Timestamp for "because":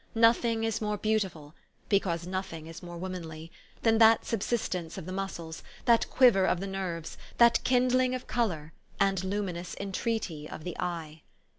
1.87-2.25